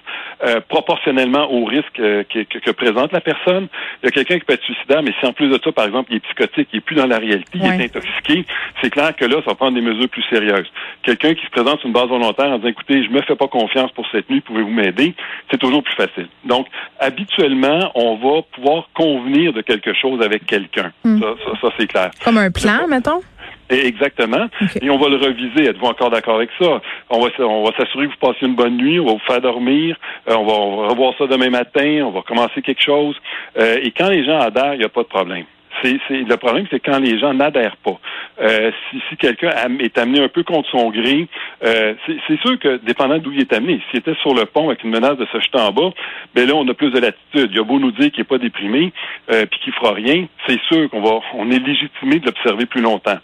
euh, 0.44 0.61
proportionnellement 0.69 1.50
au 1.52 1.64
risque 1.64 1.99
euh, 1.99 2.23
que, 2.25 2.44
que, 2.44 2.70
présente 2.70 3.12
la 3.12 3.20
personne. 3.20 3.67
Il 4.02 4.06
y 4.06 4.08
a 4.08 4.11
quelqu'un 4.12 4.38
qui 4.38 4.44
peut 4.44 4.52
être 4.52 4.62
suicidaire, 4.62 5.02
mais 5.02 5.12
si 5.19 5.26
en 5.26 5.32
plus 5.32 5.49
de 5.49 5.58
ça, 5.62 5.73
par 5.73 5.87
exemple, 5.87 6.12
il 6.12 6.19
est 6.19 6.20
psychotique, 6.20 6.69
il 6.73 6.76
est 6.79 6.81
plus 6.81 6.94
dans 6.94 7.06
la 7.06 7.19
réalité, 7.19 7.50
il 7.55 7.64
est 7.64 7.85
intoxiqué, 7.85 8.44
c'est 8.81 8.90
clair 8.90 9.17
que 9.17 9.25
là, 9.25 9.37
ça 9.44 9.50
va 9.50 9.55
prendre 9.55 9.75
des 9.75 9.81
mesures 9.81 10.08
plus 10.08 10.23
sérieuses. 10.31 10.70
Quelqu'un 11.02 11.35
qui 11.35 11.44
se 11.44 11.50
présente 11.50 11.81
sur 11.81 11.88
une 11.88 11.93
base 11.93 12.08
volontaire 12.08 12.46
en 12.46 12.58
disant, 12.58 12.69
écoutez, 12.69 13.05
je 13.05 13.11
me 13.11 13.20
fais 13.23 13.37
pas 13.37 13.49
confiance 13.49 13.90
pour 13.93 14.06
cette 14.12 14.31
nuit, 14.31 14.40
pouvez-vous 14.40 14.70
m'aider? 14.70 15.14
C'est 15.50 15.58
toujours 15.58 15.82
plus 15.82 15.94
facile. 15.94 16.29
Donc, 16.44 16.67
habituellement, 17.00 17.91
on 17.94 18.17
va 18.17 18.43
pouvoir 18.43 18.88
convenir 18.94 19.52
de 19.52 19.62
quelque 19.62 19.93
chose 19.93 20.23
avec 20.23 20.46
quelqu'un. 20.46 20.93
Hmm. 21.05 21.20
Ça, 21.20 21.34
ça, 21.61 21.69
c'est 21.79 21.87
clair. 21.87 22.11
Comme 22.25 22.38
un 22.38 22.50
plan, 22.50 22.87
mettons? 22.88 23.23
Exactement. 23.70 24.49
Et 24.81 24.91
on 24.91 24.99
va 24.99 25.09
le 25.09 25.17
reviser. 25.17 25.69
Êtes-vous 25.69 25.87
encore 25.87 26.11
d'accord 26.11 26.37
avec 26.37 26.50
ça? 26.61 26.81
On 27.11 27.20
va, 27.20 27.29
on 27.41 27.65
va 27.65 27.76
s'assurer 27.76 28.06
que 28.06 28.12
vous 28.12 28.32
passez 28.32 28.47
une 28.47 28.55
bonne 28.55 28.76
nuit. 28.76 28.99
On 28.99 29.06
va 29.06 29.12
vous 29.12 29.19
faire 29.26 29.41
dormir. 29.41 29.97
Euh, 30.29 30.35
on, 30.37 30.44
va, 30.47 30.88
revoir 30.88 31.15
ça 31.19 31.26
demain 31.26 31.50
matin. 31.50 32.03
On 32.05 32.11
va 32.11 32.23
commencer 32.23 32.62
quelque 32.62 32.82
chose. 32.82 33.17
Euh, 33.59 33.79
et 33.82 33.91
quand 33.91 34.09
les 34.09 34.25
gens 34.25 34.38
adhèrent, 34.41 34.75
il 34.75 34.81
n'y 34.81 34.85
a 34.85 34.88
pas 34.88 35.03
de 35.03 35.09
problème. 35.09 35.44
C'est, 35.82 35.99
le 36.11 36.37
problème, 36.37 36.67
c'est 36.70 36.81
quand 36.81 36.99
les 36.99 37.19
gens 37.20 37.32
n'adhèrent 37.35 37.76
pas. 37.76 38.00
Euh, 38.41 38.73
si, 38.91 39.00
si 39.09 39.17
quelqu'un 39.17 39.50
est 39.79 39.97
amené 39.97 40.20
un 40.20 40.29
peu 40.29 40.43
contre 40.43 40.69
son 40.70 40.91
gré, 40.91 41.29
euh, 41.64 41.94
c'est, 42.06 42.40
sûr 42.40 42.58
que 42.58 42.76
dépendant 42.78 43.19
d'où 43.19 43.32
il 43.32 43.40
est 43.40 43.52
amené, 43.52 43.81
s'il 43.90 44.00
était 44.00 44.14
sur 44.22 44.34
le 44.34 44.44
pont 44.44 44.69
avec 44.69 44.84
une 44.84 44.90
menace 44.90 45.16
de 45.16 45.26
se 45.26 45.40
jeter 45.40 45.58
en 45.58 45.72
bas, 45.72 45.90
ben 46.34 46.46
là, 46.46 46.55
on 46.55 46.66
a 46.69 46.75
plus 46.75 46.90
de 46.90 47.00
latitude. 47.00 47.50
Il 47.52 47.58
a 47.58 47.64
beau 47.64 47.78
nous 47.78 47.90
dire 47.93 48.10
qu'il 48.10 48.20
n'est 48.20 48.28
pas 48.28 48.38
déprimé, 48.38 48.93
euh, 49.32 49.46
puis 49.46 49.60
qu'il 49.60 49.72
fera 49.72 49.93
rien, 49.93 50.26
c'est 50.46 50.60
sûr 50.62 50.88
qu'on 50.90 51.00
va, 51.00 51.20
on 51.34 51.50
est 51.50 51.58
légitimé 51.58 52.20
de 52.20 52.26
l'observer 52.26 52.66
plus 52.66 52.81
longtemps. 52.81 53.19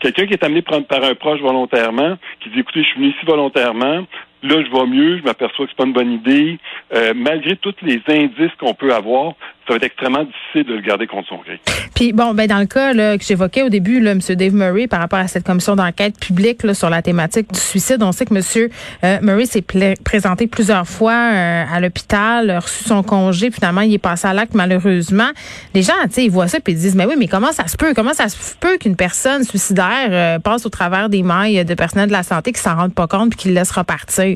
Quelqu'un 0.00 0.26
qui 0.26 0.32
est 0.32 0.44
amené 0.44 0.62
par 0.62 0.78
un 0.78 1.14
proche 1.14 1.40
volontairement, 1.40 2.16
qui 2.40 2.50
dit 2.50 2.60
écoutez, 2.60 2.82
je 2.82 2.88
suis 2.88 3.00
venu 3.00 3.08
ici 3.08 3.26
volontairement, 3.26 4.04
Là, 4.42 4.56
je 4.60 4.76
vais 4.76 4.86
mieux, 4.86 5.18
je 5.18 5.22
m'aperçois 5.22 5.66
que 5.66 5.70
c'est 5.70 5.76
pas 5.76 5.86
une 5.86 5.92
bonne 5.92 6.12
idée. 6.12 6.58
Euh, 6.92 7.12
malgré 7.14 7.56
tous 7.56 7.76
les 7.82 8.02
indices 8.08 8.50
qu'on 8.58 8.74
peut 8.74 8.92
avoir, 8.92 9.34
ça 9.68 9.74
va 9.74 9.76
être 9.76 9.84
extrêmement 9.84 10.24
difficile 10.24 10.64
de 10.64 10.74
le 10.74 10.80
garder 10.80 11.06
contre 11.06 11.28
son 11.28 11.36
gré. 11.36 11.60
Puis 11.94 12.12
bon, 12.12 12.34
ben 12.34 12.48
dans 12.48 12.58
le 12.58 12.66
cas 12.66 12.92
là, 12.92 13.16
que 13.16 13.24
j'évoquais 13.24 13.62
au 13.62 13.68
début, 13.68 14.00
là, 14.00 14.10
M. 14.10 14.18
Dave 14.30 14.52
Murray, 14.52 14.88
par 14.88 14.98
rapport 14.98 15.20
à 15.20 15.28
cette 15.28 15.46
commission 15.46 15.76
d'enquête 15.76 16.18
publique 16.18 16.64
là, 16.64 16.74
sur 16.74 16.90
la 16.90 17.02
thématique 17.02 17.52
du 17.52 17.60
suicide, 17.60 18.02
on 18.02 18.10
sait 18.10 18.26
que 18.26 18.34
M. 18.34 18.68
Euh, 19.04 19.18
Murray 19.22 19.46
s'est 19.46 19.64
présenté 20.04 20.48
plusieurs 20.48 20.88
fois 20.88 21.12
euh, 21.12 21.64
à 21.72 21.78
l'hôpital, 21.78 22.50
a 22.50 22.58
reçu 22.58 22.82
son 22.82 23.04
congé, 23.04 23.52
finalement 23.52 23.82
il 23.82 23.94
est 23.94 23.98
passé 23.98 24.26
à 24.26 24.32
l'acte 24.32 24.54
malheureusement. 24.54 25.30
Les 25.72 25.82
gens, 25.82 25.92
tu 26.06 26.14
sais, 26.14 26.24
ils 26.24 26.30
voient 26.32 26.48
ça 26.48 26.58
puis 26.58 26.72
ils 26.72 26.78
disent, 26.80 26.96
mais 26.96 27.06
oui, 27.06 27.14
mais 27.16 27.28
comment 27.28 27.52
ça 27.52 27.68
se 27.68 27.76
peut, 27.76 27.94
comment 27.94 28.14
ça 28.14 28.28
se 28.28 28.56
peut 28.56 28.76
qu'une 28.78 28.96
personne 28.96 29.44
suicidaire 29.44 30.40
passe 30.40 30.66
au 30.66 30.70
travers 30.70 31.08
des 31.08 31.22
mailles 31.22 31.64
de 31.64 31.74
personnel 31.74 32.08
de 32.08 32.12
la 32.12 32.24
santé 32.24 32.50
qui 32.50 32.60
s'en 32.60 32.74
rendent 32.74 32.94
pas 32.94 33.06
compte 33.06 33.30
puis 33.30 33.38
qui 33.38 33.48
le 33.48 33.54
laisse 33.54 33.70
repartir? 33.70 34.31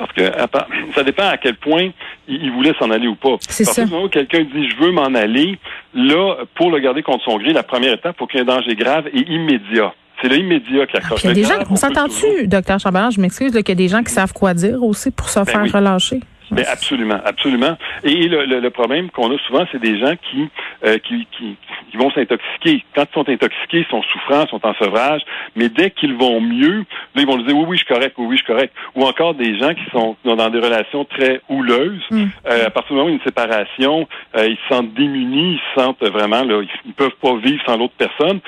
Parce 0.00 0.12
que 0.12 0.94
ça 0.94 1.04
dépend 1.04 1.28
à 1.28 1.36
quel 1.36 1.56
point 1.56 1.90
il, 2.26 2.50
voulait 2.52 2.74
s'en 2.78 2.90
aller 2.90 3.06
ou 3.06 3.14
pas. 3.14 3.36
C'est 3.40 3.64
ça. 3.64 3.84
où 3.84 4.08
quelqu'un 4.08 4.40
dit 4.40 4.68
je 4.70 4.76
veux 4.82 4.92
m'en 4.92 5.14
aller, 5.14 5.58
là, 5.94 6.36
pour 6.54 6.70
le 6.70 6.80
garder 6.80 7.02
contre 7.02 7.24
son 7.24 7.38
gré, 7.38 7.52
la 7.52 7.62
première 7.62 7.94
étape, 7.94 8.16
pour 8.16 8.28
qu'il 8.28 8.40
y 8.40 8.42
ait 8.42 8.50
un 8.50 8.56
danger 8.56 8.74
grave 8.74 9.08
et 9.12 9.20
immédiat. 9.20 9.92
C'est 10.22 10.28
l'immédiat 10.28 10.86
qui 10.86 10.96
accroche. 10.96 11.24
Il 11.24 11.28
y 11.28 11.30
a 11.30 11.34
des 11.34 11.44
gens, 11.44 11.54
on 11.70 11.76
s'entend-tu, 11.76 12.46
docteur 12.46 12.78
Chambard, 12.78 13.10
je 13.10 13.20
m'excuse, 13.20 13.52
qu'il 13.52 13.68
y 13.68 13.72
a 13.72 13.74
des 13.74 13.88
gens 13.88 14.02
qui 14.02 14.12
savent 14.12 14.32
quoi 14.32 14.54
dire 14.54 14.82
aussi 14.82 15.10
pour 15.10 15.28
se 15.28 15.40
ben 15.40 15.46
faire 15.46 15.72
relâcher. 15.72 16.20
Ben 16.50 16.64
absolument, 16.68 17.20
absolument. 17.24 17.76
Et 18.02 18.26
le, 18.26 18.44
le, 18.44 18.70
problème 18.70 19.10
qu'on 19.10 19.32
a 19.32 19.38
souvent, 19.46 19.64
c'est 19.70 19.80
des 19.80 19.98
gens 20.00 20.14
qui, 20.16 20.48
euh, 20.84 20.98
qui, 20.98 21.26
qui, 21.36 21.56
qui, 21.90 21.96
vont 21.96 22.10
s'intoxiquer. 22.10 22.84
Quand 22.94 23.04
ils 23.08 23.14
sont 23.14 23.28
intoxiqués, 23.28 23.78
ils 23.78 23.90
sont 23.90 24.02
souffrants, 24.02 24.44
ils 24.46 24.50
sont 24.50 24.66
en 24.66 24.74
sevrage, 24.74 25.22
mais 25.54 25.68
dès 25.68 25.90
qu'ils 25.90 26.14
vont 26.14 26.40
mieux, 26.40 26.84
là, 27.14 27.22
ils 27.22 27.26
vont 27.26 27.36
dire 27.36 27.56
oui, 27.56 27.64
oui, 27.68 27.76
je 27.76 27.84
suis 27.84 27.94
correct, 27.94 28.14
oui, 28.18 28.26
oui, 28.30 28.36
je 28.36 28.42
suis 28.42 28.52
correct. 28.52 28.74
Ou 28.96 29.04
encore 29.04 29.34
des 29.34 29.58
gens 29.58 29.74
qui 29.74 29.88
sont 29.92 30.16
dans 30.24 30.50
des 30.50 30.58
relations 30.58 31.04
très 31.04 31.40
houleuses. 31.48 32.02
Mm. 32.10 32.24
Euh, 32.46 32.66
à 32.66 32.70
partir 32.70 32.94
du 32.94 32.94
moment 32.94 33.06
où 33.06 33.10
il 33.10 33.12
y 33.12 33.18
a 33.18 33.18
une 33.18 33.24
séparation, 33.24 34.08
euh, 34.36 34.48
ils 34.48 34.56
se 34.56 34.74
sentent 34.74 34.92
démunis, 34.94 35.54
ils 35.54 35.60
se 35.74 35.80
sentent 35.80 36.02
vraiment, 36.02 36.42
là, 36.42 36.62
ils 36.84 36.92
peuvent 36.94 37.16
pas 37.22 37.36
vivre 37.36 37.62
sans 37.64 37.76
l'autre 37.76 37.94
personne. 37.96 38.40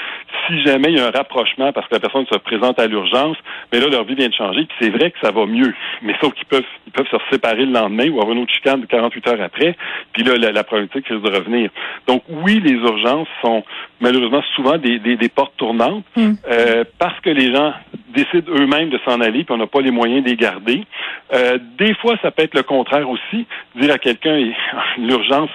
Si 0.48 0.60
jamais 0.62 0.88
il 0.90 0.98
y 0.98 1.00
a 1.00 1.06
un 1.06 1.10
rapprochement 1.10 1.72
parce 1.72 1.86
que 1.86 1.94
la 1.94 2.00
personne 2.00 2.26
se 2.26 2.38
présente 2.38 2.80
à 2.80 2.88
l'urgence, 2.88 3.36
mais 3.72 3.78
là, 3.78 3.86
leur 3.86 4.04
vie 4.04 4.16
vient 4.16 4.28
de 4.28 4.34
changer, 4.34 4.64
puis 4.64 4.76
c'est 4.80 4.90
vrai 4.90 5.12
que 5.12 5.18
ça 5.22 5.30
va 5.30 5.46
mieux. 5.46 5.72
Mais 6.02 6.14
sauf 6.20 6.34
qu'ils 6.34 6.46
peuvent, 6.46 6.64
ils 6.86 6.92
peuvent 6.92 7.08
se 7.08 7.16
séparer 7.30 7.64
le 7.64 7.72
lendemain 7.72 7.91
ou 8.00 8.20
avoir 8.20 8.32
une 8.32 8.42
autre 8.42 8.52
chicane 8.52 8.80
de 8.80 8.86
48 8.86 9.28
heures 9.28 9.40
après, 9.40 9.76
puis 10.12 10.22
là, 10.24 10.36
la, 10.36 10.64
probabilité 10.64 11.00
risque 11.00 11.22
de 11.22 11.36
revenir. 11.36 11.70
Donc 12.06 12.22
oui, 12.28 12.60
les 12.60 12.72
urgences 12.72 13.28
sont 13.42 13.62
malheureusement 14.00 14.42
souvent 14.54 14.78
des, 14.78 15.28
portes 15.34 15.56
tournantes 15.56 16.04
hmm. 16.16 16.32
euh, 16.50 16.84
parce 16.98 17.18
que 17.20 17.30
les 17.30 17.54
gens 17.54 17.72
décident 18.14 18.52
eux-mêmes 18.52 18.90
de 18.90 18.98
s'en 19.06 19.20
aller, 19.20 19.44
puis 19.44 19.54
on 19.54 19.56
n'a 19.56 19.66
pas 19.66 19.80
les 19.80 19.90
moyens 19.90 20.22
de 20.22 20.28
les 20.28 20.36
garder. 20.36 20.84
Euh, 21.32 21.58
des 21.78 21.94
fois, 21.94 22.16
ça 22.20 22.30
peut 22.30 22.42
être 22.42 22.54
le 22.54 22.62
contraire 22.62 23.08
aussi. 23.08 23.46
Dire 23.76 23.94
à 23.94 23.98
quelqu'un, 23.98 24.52
l'urgence, 24.98 25.48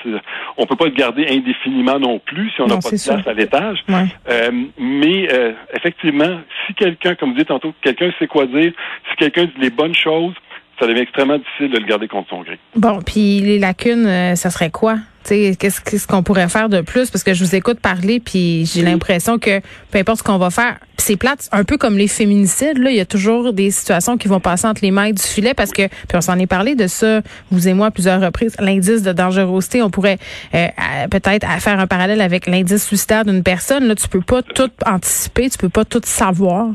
on 0.57 0.65
peut 0.65 0.75
pas 0.75 0.85
le 0.85 0.91
garder 0.91 1.27
indéfiniment 1.29 1.99
non 1.99 2.17
plus 2.17 2.49
si 2.51 2.61
on 2.61 2.65
n'a 2.65 2.77
pas 2.77 2.89
de 2.89 3.03
place 3.03 3.27
à 3.27 3.33
l'étage. 3.33 3.83
Euh, 4.29 4.51
mais 4.79 5.27
effectivement, 5.75 6.39
si 6.65 6.73
quelqu'un, 6.73 7.13
comme 7.15 7.31
vous 7.31 7.37
dites 7.37 7.49
tantôt, 7.49 7.73
quelqu'un 7.81 8.11
sait 8.17 8.27
quoi 8.27 8.47
dire, 8.47 8.71
si 9.09 9.15
quelqu'un 9.17 9.45
dit 9.45 9.59
les 9.59 9.69
bonnes 9.69 9.95
choses, 9.95 10.33
ça 10.79 10.87
devient 10.87 11.01
extrêmement 11.01 11.37
difficile 11.37 11.71
de 11.71 11.79
le 11.79 11.85
garder 11.85 12.07
contre 12.07 12.29
son 12.29 12.41
gré. 12.41 12.59
Bon, 12.75 13.01
puis 13.01 13.41
les 13.41 13.59
lacunes, 13.59 14.05
euh, 14.05 14.35
ça 14.35 14.49
serait 14.49 14.69
quoi? 14.69 14.97
Qu'est-ce 15.27 16.07
qu'on 16.07 16.23
pourrait 16.23 16.47
faire 16.47 16.69
de 16.69 16.79
plus? 16.79 17.09
Parce 17.09 17.23
que 17.23 17.33
je 17.33 17.43
vous 17.43 17.53
écoute 17.53 17.81
parler, 17.81 18.21
puis 18.21 18.65
j'ai 18.65 18.81
l'impression 18.81 19.39
que 19.39 19.59
peu 19.91 19.99
importe 19.99 20.19
ce 20.19 20.23
qu'on 20.23 20.37
va 20.37 20.49
faire, 20.51 20.77
c'est 20.97 21.17
plate, 21.17 21.49
un 21.51 21.65
peu 21.65 21.77
comme 21.77 21.97
les 21.97 22.07
féminicides, 22.07 22.77
là, 22.77 22.91
il 22.91 22.95
y 22.95 23.01
a 23.01 23.05
toujours 23.05 23.51
des 23.51 23.71
situations 23.71 24.17
qui 24.17 24.29
vont 24.29 24.39
passer 24.39 24.67
entre 24.67 24.81
les 24.83 24.91
mailles 24.91 25.13
du 25.13 25.21
filet 25.21 25.53
parce 25.53 25.71
que, 25.71 25.87
puis 25.87 26.15
on 26.15 26.21
s'en 26.21 26.39
est 26.39 26.47
parlé 26.47 26.75
de 26.75 26.87
ça, 26.87 27.21
vous 27.51 27.67
et 27.67 27.73
moi, 27.73 27.87
à 27.87 27.91
plusieurs 27.91 28.21
reprises, 28.21 28.55
l'indice 28.59 29.03
de 29.03 29.11
dangerosité, 29.11 29.81
on 29.81 29.89
pourrait 29.89 30.17
euh, 30.55 30.67
peut-être 31.11 31.45
faire 31.59 31.79
un 31.79 31.87
parallèle 31.87 32.21
avec 32.21 32.47
l'indice 32.47 32.85
suicidaire 32.85 33.25
d'une 33.25 33.43
personne. 33.43 33.85
Là, 33.85 33.95
tu 33.95 34.07
peux 34.07 34.21
pas 34.21 34.41
tout 34.41 34.71
anticiper, 34.85 35.49
tu 35.49 35.57
peux 35.57 35.69
pas 35.69 35.83
tout 35.83 36.01
savoir. 36.05 36.69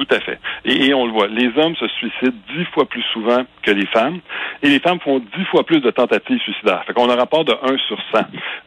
Tout 0.00 0.14
à 0.14 0.20
fait. 0.20 0.38
Et, 0.64 0.94
on 0.94 1.04
le 1.04 1.12
voit, 1.12 1.26
les 1.26 1.50
hommes 1.58 1.76
se 1.76 1.86
suicident 1.88 2.32
dix 2.56 2.64
fois 2.72 2.86
plus 2.86 3.02
souvent 3.12 3.44
que 3.62 3.70
les 3.70 3.84
femmes, 3.84 4.20
et 4.62 4.70
les 4.70 4.78
femmes 4.78 4.98
font 5.00 5.18
dix 5.18 5.44
fois 5.50 5.62
plus 5.62 5.80
de 5.80 5.90
tentatives 5.90 6.40
suicidaires. 6.40 6.82
Fait 6.86 6.94
qu'on 6.94 7.10
a 7.10 7.12
un 7.12 7.16
rapport 7.16 7.44
de 7.44 7.52
1 7.52 7.76
sur 7.86 7.98
100. 8.10 8.20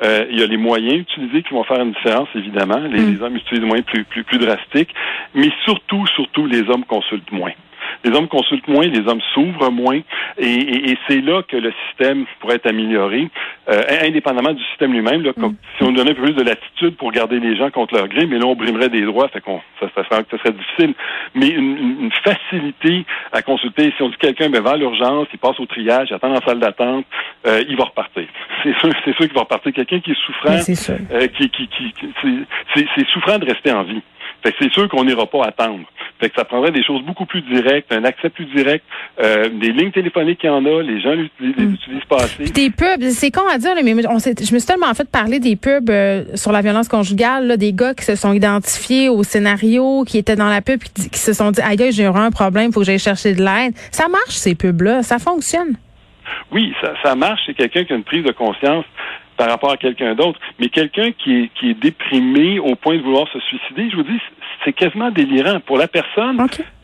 Euh, 0.03 0.25
il 0.29 0.39
y 0.39 0.43
a 0.43 0.45
les 0.45 0.57
moyens 0.57 0.99
utilisés 0.99 1.41
qui 1.41 1.55
vont 1.55 1.63
faire 1.63 1.81
une 1.81 1.93
différence, 1.93 2.29
évidemment. 2.35 2.77
Les, 2.77 2.99
mm. 2.99 3.15
les 3.15 3.21
hommes 3.23 3.35
utilisent 3.35 3.61
des 3.61 3.67
moyens 3.67 3.87
plus, 3.87 4.03
plus, 4.03 4.23
plus 4.23 4.37
drastiques, 4.37 4.93
mais 5.33 5.49
surtout, 5.65 6.05
surtout, 6.13 6.45
les 6.45 6.69
hommes 6.69 6.85
consultent 6.85 7.31
moins 7.31 7.53
les 8.03 8.11
hommes 8.11 8.27
consultent 8.27 8.67
moins, 8.67 8.85
les 8.85 9.07
hommes 9.07 9.21
s'ouvrent 9.33 9.71
moins, 9.71 9.99
et, 10.37 10.97
c'est 11.07 11.21
là 11.21 11.41
que 11.43 11.57
le 11.57 11.73
système 11.87 12.25
pourrait 12.39 12.55
être 12.55 12.67
amélioré, 12.67 13.29
euh, 13.69 13.81
indépendamment 14.03 14.53
du 14.53 14.63
système 14.65 14.93
lui-même. 14.93 15.21
Mm. 15.21 15.51
Si 15.77 15.83
on 15.83 15.91
donnait 15.91 16.11
un 16.11 16.13
peu 16.13 16.23
plus 16.23 16.33
de 16.33 16.43
latitude 16.43 16.95
pour 16.97 17.11
garder 17.11 17.39
les 17.39 17.55
gens 17.55 17.71
contre 17.71 17.95
leur 17.95 18.07
gré, 18.07 18.25
mais 18.25 18.37
là 18.37 18.45
on 18.45 18.55
brimerait 18.55 18.89
des 18.89 19.01
droits, 19.01 19.27
fait 19.29 19.41
qu'on 19.41 19.61
ça, 19.79 19.87
ça, 19.95 20.03
serait, 20.03 20.51
difficile. 20.51 20.93
Mais 21.35 21.49
une, 21.49 22.11
facilité 22.23 23.05
à 23.31 23.41
consulter. 23.41 23.93
Si 23.97 24.03
on 24.03 24.09
dit 24.09 24.15
quelqu'un 24.17 24.49
ben, 24.49 24.61
va 24.61 24.71
à 24.71 24.77
l'urgence, 24.77 25.27
il 25.33 25.39
passe 25.39 25.59
au 25.59 25.65
triage, 25.65 26.07
il 26.09 26.13
attend 26.13 26.29
dans 26.29 26.35
la 26.35 26.45
salle 26.45 26.59
d'attente, 26.59 27.05
euh, 27.45 27.63
il 27.67 27.75
va 27.75 27.85
repartir. 27.85 28.25
C'est 28.63 28.77
sûr, 28.79 28.91
c'est 29.03 29.15
sûr 29.15 29.25
qu'il 29.25 29.33
va 29.33 29.41
repartir. 29.41 29.73
Quelqu'un 29.73 29.99
qui 29.99 30.11
est 30.11 30.25
souffrant, 30.25 30.53
euh, 30.53 31.27
qui, 31.27 31.49
qui, 31.49 31.67
qui, 31.67 31.93
c'est 32.73 33.07
souffrant 33.09 33.37
de 33.37 33.45
rester 33.45 33.71
en 33.73 33.83
vie. 33.83 34.01
Fait 34.43 34.53
c'est 34.59 34.71
sûr 34.71 34.89
qu'on 34.89 35.05
n'ira 35.05 35.25
pas 35.25 35.45
attendre. 35.45 35.85
Fait 36.19 36.29
que 36.29 36.35
ça 36.35 36.43
prendrait 36.43 36.71
des 36.71 36.83
choses 36.83 37.01
beaucoup 37.03 37.25
plus 37.25 37.41
directes, 37.41 37.91
un 37.91 38.03
accès 38.03 38.29
plus 38.29 38.45
direct, 38.45 38.83
euh, 39.21 39.49
des 39.49 39.71
lignes 39.71 39.91
téléphoniques 39.91 40.39
qu'il 40.39 40.49
y 40.49 40.53
en 40.53 40.65
a, 40.65 40.81
les 40.81 41.01
gens 41.01 41.13
les, 41.13 41.29
mm. 41.39 41.73
utilisent 41.73 42.05
pas 42.09 42.17
assez. 42.17 42.43
Des 42.45 42.69
pubs, 42.69 43.03
c'est 43.09 43.31
con 43.31 43.43
à 43.49 43.57
dire, 43.57 43.73
mais 43.83 43.93
on 44.07 44.19
je 44.19 44.53
me 44.53 44.59
suis 44.59 44.67
tellement 44.67 44.93
fait 44.93 45.09
parler 45.09 45.39
des 45.39 45.55
pubs 45.55 45.89
euh, 45.89 46.23
sur 46.35 46.51
la 46.51 46.61
violence 46.61 46.87
conjugale, 46.87 47.47
là, 47.47 47.57
des 47.57 47.73
gars 47.73 47.93
qui 47.93 48.03
se 48.03 48.15
sont 48.15 48.33
identifiés 48.33 49.09
au 49.09 49.23
scénario, 49.23 50.03
qui 50.03 50.17
étaient 50.17 50.35
dans 50.35 50.49
la 50.49 50.61
pub, 50.61 50.79
qui, 50.83 51.09
qui 51.09 51.19
se 51.19 51.33
sont 51.33 51.51
dit, 51.51 51.61
aïe, 51.61 51.91
j'ai 51.91 52.05
un 52.05 52.31
problème, 52.31 52.71
faut 52.71 52.81
que 52.81 52.85
j'aille 52.85 52.99
chercher 52.99 53.33
de 53.33 53.43
l'aide. 53.43 53.73
Ça 53.91 54.07
marche 54.07 54.35
ces 54.35 54.55
pubs-là, 54.55 55.03
ça 55.03 55.19
fonctionne. 55.19 55.75
Oui, 56.51 56.73
ça, 56.81 56.93
ça 57.03 57.15
marche. 57.15 57.41
C'est 57.45 57.53
quelqu'un 57.53 57.83
qui 57.83 57.93
a 57.93 57.95
une 57.95 58.03
prise 58.03 58.23
de 58.23 58.31
conscience 58.31 58.85
par 59.37 59.49
rapport 59.49 59.71
à 59.71 59.77
quelqu'un 59.77 60.15
d'autre. 60.15 60.39
Mais 60.59 60.69
quelqu'un 60.69 61.11
qui 61.11 61.43
est, 61.43 61.49
qui 61.55 61.71
est 61.71 61.73
déprimé 61.73 62.59
au 62.59 62.75
point 62.75 62.97
de 62.97 63.01
vouloir 63.01 63.27
se 63.29 63.39
suicider, 63.39 63.89
je 63.89 63.95
vous 63.95 64.03
dis, 64.03 64.19
c'est 64.63 64.73
quasiment 64.73 65.11
délirant. 65.11 65.59
Pour 65.59 65.77
la 65.77 65.87
personne, 65.87 66.37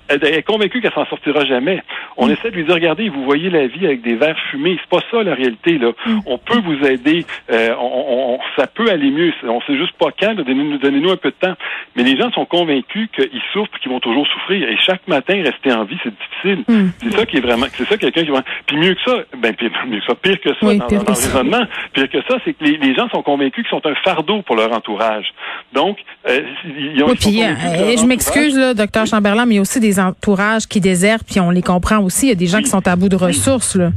elle 0.09 0.25
est 0.25 0.43
convaincue 0.43 0.81
qu'elle 0.81 0.93
s'en 0.93 1.05
sortira 1.05 1.45
jamais. 1.45 1.83
On 2.17 2.27
mm. 2.27 2.31
essaie 2.31 2.51
de 2.51 2.55
lui 2.55 2.65
dire, 2.65 2.73
regardez, 2.73 3.09
vous 3.09 3.23
voyez 3.23 3.49
la 3.49 3.67
vie 3.67 3.85
avec 3.85 4.01
des 4.01 4.15
verres 4.15 4.39
fumés. 4.49 4.77
C'est 4.81 4.89
pas 4.89 5.05
ça 5.11 5.23
la 5.23 5.35
réalité. 5.35 5.77
Là. 5.77 5.91
Mm. 6.05 6.19
On 6.25 6.37
peut 6.37 6.59
vous 6.59 6.85
aider. 6.85 7.25
Euh, 7.51 7.75
on, 7.79 8.39
ça 8.57 8.67
peut 8.67 8.89
aller 8.89 9.11
mieux. 9.11 9.31
On 9.43 9.61
sait 9.61 9.77
juste 9.77 9.93
pas 9.93 10.09
quand. 10.19 10.33
Donnez-nous 10.33 10.77
donnez 10.79 11.11
un 11.11 11.15
peu 11.15 11.29
de 11.29 11.35
temps. 11.47 11.55
Mais 11.95 12.03
les 12.03 12.17
gens 12.17 12.31
sont 12.31 12.45
convaincus 12.45 13.09
qu'ils 13.15 13.41
souffrent 13.53 13.71
et 13.75 13.79
qu'ils 13.79 13.91
vont 13.91 13.99
toujours 13.99 14.27
souffrir. 14.27 14.67
Et 14.67 14.77
chaque 14.77 15.07
matin, 15.07 15.41
rester 15.43 15.71
en 15.71 15.83
vie, 15.83 15.97
c'est 16.03 16.13
difficile. 16.13 16.63
Mm. 16.67 16.89
C'est 17.03 17.17
ça 17.17 17.25
qui 17.25 17.37
est 17.37 17.41
vraiment. 17.41 17.67
C'est 17.73 17.87
ça 17.87 17.97
quelqu'un 17.97 18.23
qui 18.23 18.31
va. 18.31 18.43
Puis 18.65 18.77
mieux 18.77 18.95
que 18.95 19.01
ça, 19.05 19.17
ben 19.37 19.53
pire, 19.53 19.71
mieux 19.87 19.99
que 19.99 20.05
ça, 20.05 20.15
pire 20.15 20.41
que 20.41 20.49
ça 20.49 20.65
dans, 20.65 20.87
le 20.89 21.07
raisonnement. 21.07 21.65
Pire 21.93 22.09
que 22.09 22.21
ça, 22.23 22.37
c'est 22.43 22.53
que 22.53 22.63
les, 22.63 22.95
gens 22.95 23.07
sont 23.09 23.21
convaincus 23.21 23.63
qu'ils 23.67 23.79
sont 23.79 23.85
un 23.85 23.95
fardeau 24.03 24.41
pour 24.41 24.55
leur 24.55 24.71
entourage. 24.73 25.27
Donc, 25.73 25.99
euh, 26.27 26.41
ils 26.65 27.03
ont. 27.03 27.13
puis, 27.13 27.43
euh, 27.43 27.95
je 27.97 28.05
m'excuse, 28.05 28.55
docteur 28.75 29.05
Chamberlain, 29.05 29.45
mais 29.45 29.53
il 29.53 29.57
y 29.57 29.59
a 29.59 29.61
aussi 29.61 29.79
des 29.79 29.98
entourages 29.99 30.67
qui 30.67 30.79
désertent, 30.79 31.25
puis 31.25 31.39
on 31.39 31.51
les 31.51 31.61
comprend 31.61 31.99
aussi. 31.99 32.27
Il 32.27 32.29
y 32.29 32.31
a 32.31 32.35
des 32.35 32.47
gens 32.47 32.59
qui 32.59 32.67
sont 32.67 32.87
à 32.87 32.95
bout 32.95 33.09
de 33.09 33.15
ressources. 33.15 33.75
Là. 33.75 33.91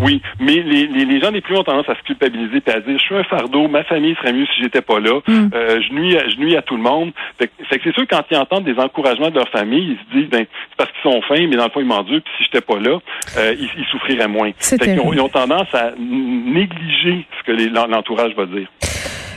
Oui, 0.00 0.22
mais 0.38 0.56
les, 0.56 0.86
les, 0.86 1.04
les 1.04 1.20
gens 1.20 1.30
les 1.30 1.40
plus 1.40 1.56
ont 1.56 1.64
tendance 1.64 1.88
à 1.88 1.94
se 1.96 2.02
culpabiliser 2.02 2.62
et 2.66 2.70
à 2.70 2.80
dire 2.80 2.98
je 2.98 3.02
suis 3.02 3.16
un 3.16 3.24
fardeau, 3.24 3.68
ma 3.68 3.84
famille 3.84 4.14
serait 4.16 4.32
mieux 4.32 4.46
si 4.46 4.62
j'étais 4.62 4.80
pas 4.80 5.00
là, 5.00 5.20
mm. 5.26 5.50
euh, 5.54 5.80
je 5.80 5.92
nuis 5.92 6.16
je 6.30 6.40
nuis 6.40 6.56
à 6.56 6.62
tout 6.62 6.76
le 6.76 6.82
monde. 6.82 7.12
Fait, 7.38 7.48
que 7.48 7.84
c'est 7.84 7.94
sûr 7.94 8.04
quand 8.08 8.22
ils 8.30 8.36
entendent 8.36 8.64
des 8.64 8.78
encouragements 8.78 9.30
de 9.30 9.36
leur 9.36 9.48
famille, 9.48 9.96
ils 9.96 9.98
se 9.98 10.20
disent 10.20 10.30
ben 10.30 10.46
c'est 10.48 10.76
parce 10.76 10.90
qu'ils 10.92 11.10
sont 11.10 11.22
fins, 11.22 11.46
mais 11.48 11.56
dans 11.56 11.64
le 11.64 11.70
fond 11.70 11.80
ils 11.80 11.86
m'endurent, 11.86 12.22
puis 12.22 12.32
si 12.38 12.44
j'étais 12.44 12.60
pas 12.60 12.78
là, 12.78 12.98
euh, 13.38 13.54
ils, 13.58 13.70
ils, 13.78 13.86
souffriraient 13.90 14.28
moins. 14.28 14.50
Fait 14.58 14.78
qu'ils 14.78 15.00
ont, 15.00 15.12
ils 15.12 15.20
ont 15.20 15.28
tendance 15.28 15.72
à 15.74 15.92
négliger 15.98 17.26
ce 17.38 17.46
que 17.46 17.88
l'entourage 17.88 18.34
va 18.36 18.46
dire. 18.46 18.68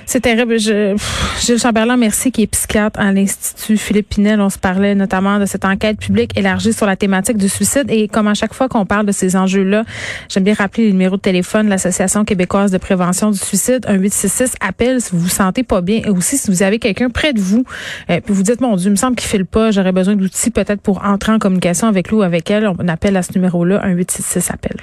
C'est 0.05 0.21
terrible. 0.21 0.59
Je, 0.59 0.95
Gilles 1.39 1.59
Chamberlain, 1.59 1.97
merci, 1.97 2.31
qui 2.31 2.43
est 2.43 2.47
psychiatre 2.47 2.99
à 2.99 3.11
l'Institut 3.11 3.77
Philippe 3.77 4.09
Pinel. 4.09 4.41
On 4.41 4.49
se 4.49 4.57
parlait 4.57 4.95
notamment 4.95 5.39
de 5.39 5.45
cette 5.45 5.65
enquête 5.65 5.97
publique 5.97 6.37
élargie 6.37 6.73
sur 6.73 6.85
la 6.85 6.95
thématique 6.95 7.37
du 7.37 7.49
suicide. 7.49 7.85
Et 7.89 8.07
comme 8.07 8.27
à 8.27 8.33
chaque 8.33 8.53
fois 8.53 8.67
qu'on 8.67 8.85
parle 8.85 9.05
de 9.05 9.11
ces 9.11 9.35
enjeux-là, 9.35 9.83
j'aime 10.29 10.43
bien 10.43 10.53
rappeler 10.53 10.85
le 10.85 10.91
numéro 10.91 11.17
de 11.17 11.21
téléphone 11.21 11.65
de 11.65 11.69
l'Association 11.69 12.25
québécoise 12.25 12.71
de 12.71 12.77
prévention 12.77 13.31
du 13.31 13.37
suicide, 13.37 13.85
un 13.87 13.95
866 13.95 14.55
appel 14.59 15.01
si 15.01 15.11
vous 15.11 15.19
vous 15.19 15.29
sentez 15.29 15.63
pas 15.63 15.81
bien. 15.81 16.01
Et 16.05 16.09
aussi, 16.09 16.37
si 16.37 16.51
vous 16.51 16.63
avez 16.63 16.79
quelqu'un 16.79 17.09
près 17.09 17.33
de 17.33 17.39
vous, 17.39 17.63
euh, 18.09 18.19
puis 18.23 18.33
vous 18.33 18.43
dites, 18.43 18.61
mon 18.61 18.75
Dieu, 18.75 18.87
il 18.87 18.91
me 18.91 18.95
semble 18.95 19.15
qu'il 19.15 19.29
file 19.29 19.45
pas, 19.45 19.71
j'aurais 19.71 19.91
besoin 19.91 20.15
d'outils 20.15 20.51
peut-être 20.51 20.81
pour 20.81 21.03
entrer 21.05 21.31
en 21.31 21.39
communication 21.39 21.87
avec 21.87 22.09
lui 22.09 22.17
ou 22.17 22.21
avec 22.21 22.49
elle. 22.51 22.67
On 22.67 22.87
appelle 22.87 23.17
à 23.17 23.23
ce 23.23 23.33
numéro-là, 23.35 23.81
un 23.83 23.91
866 23.91 24.51
appel. 24.51 24.77